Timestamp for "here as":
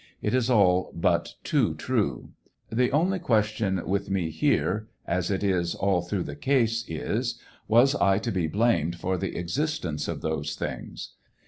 4.31-5.29